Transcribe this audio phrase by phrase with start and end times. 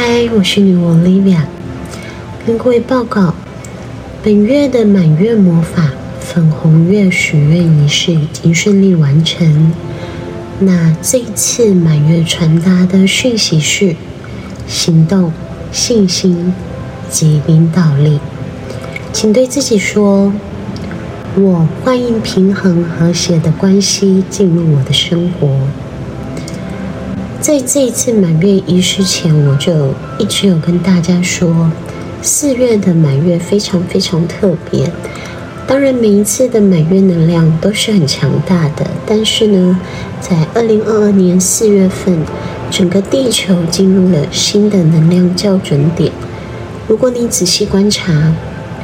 [0.00, 1.40] 嗨，我是女王 Olivia，
[2.46, 3.34] 跟各位报告，
[4.22, 5.90] 本月的满月魔法
[6.20, 9.72] 粉红月许愿仪式已经顺利完成。
[10.60, 13.96] 那这一次满月传达的讯息是：
[14.68, 15.32] 行动、
[15.72, 16.54] 信心
[17.10, 18.20] 及领导力。
[19.12, 20.32] 请对自己说
[21.34, 25.58] ：“我欢迎平衡和谐的关系进入我的生活。”
[27.40, 31.70] 在这一次满月仪式前，我就一直有跟大家说，
[32.20, 34.90] 四月的满月非常非常特别。
[35.64, 38.84] 当然，每一次的满月能量都是很强大的。
[39.06, 39.78] 但是呢，
[40.20, 42.18] 在二零二二年四月份，
[42.72, 46.10] 整个地球进入了新的能量校准点。
[46.88, 48.34] 如果你仔细观察，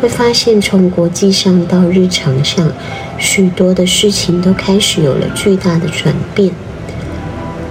[0.00, 2.70] 会发现从国际上到日常上，
[3.18, 6.52] 许多的事情都开始有了巨大的转变。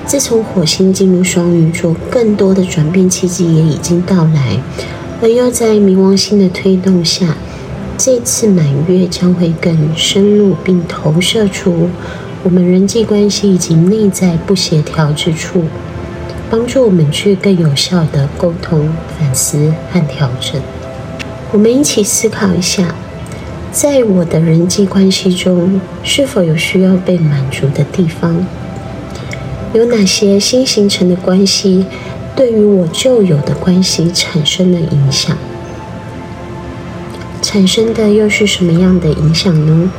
[0.07, 4.59] 自从火星进入双鱼座，更多的转变契机也已经到来，
[5.19, 7.35] 而又在冥王星的推动下，
[7.97, 11.89] 这次满月将会更深入并投射出
[12.43, 15.63] 我们人际关系以及内在不协调之处，
[16.51, 20.61] 帮助我们去更有效的沟通、反思和调整。
[21.51, 22.93] 我们一起思考一下，
[23.71, 28.45] 在我的人际关系中，是否有需要被满足的地方？
[29.75, 31.85] 有哪些新形成的关系，
[32.33, 35.37] 对于我旧有的关系产生了影响？
[37.41, 39.91] 产生的又是什么样的影响呢？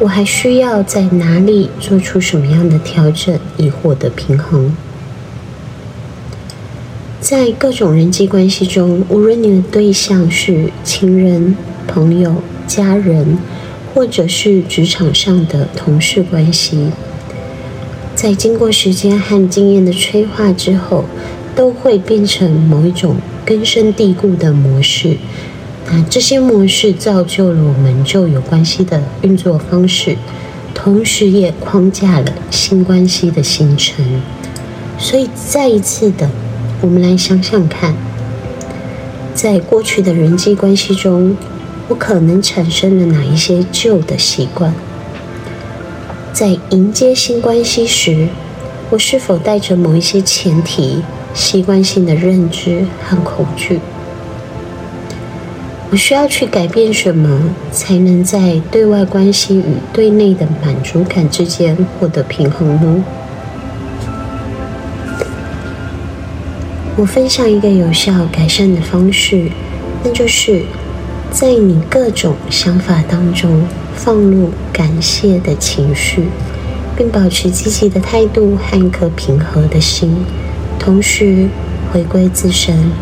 [0.00, 4.76] 我还需要在哪里做出什么样的调整，以获得平衡？
[7.20, 13.38] 在各种人际关系中，无论你的对象是亲人、朋友、家人，
[13.94, 16.90] 或者是职场上的同事关系。
[18.20, 21.04] 在经过时间和经验的催化之后，
[21.54, 25.16] 都会变成某一种根深蒂固的模式。
[25.86, 30.16] 那这些模式造就了我们旧有关系的运作方式，
[30.74, 34.04] 同时也框架了新关系的形成。
[34.98, 36.28] 所以，再一次的，
[36.80, 37.94] 我们来想想看，
[39.32, 41.36] 在过去的人际关系中，
[41.86, 44.74] 我可能产生了哪一些旧的习惯？
[46.32, 48.28] 在迎接新关系时，
[48.90, 51.02] 我是否带着某一些前提、
[51.34, 53.80] 习惯性的认知和恐惧？
[55.90, 63.04] 我需要去改变什么，才能在对外关系与对内的满足感之间获得平衡呢？
[66.96, 69.50] 我分享一个有效改善的方式，
[70.04, 70.62] 那就是
[71.30, 73.62] 在你各种想法当中。
[74.00, 76.28] 放入感谢的情绪，
[76.96, 80.24] 并保持积极的态度和一颗平和的心，
[80.78, 81.48] 同时
[81.92, 82.92] 回归自身，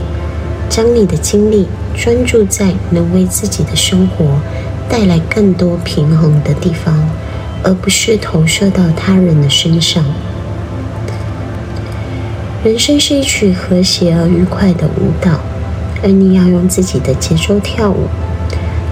[0.70, 4.40] 将你的精力专注在能为自己的生活
[4.88, 7.06] 带来更多平衡的地方，
[7.62, 10.02] 而不是投射到他人的身上。
[12.64, 15.40] 人生是一曲和谐而愉快的舞蹈，
[16.06, 18.06] 而你要用自己的节奏跳舞。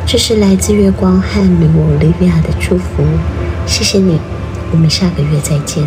[0.05, 3.05] 这是来自月光和女巫 Olivia 的祝福，
[3.67, 4.19] 谢谢你，
[4.73, 5.87] 我们下个月再见。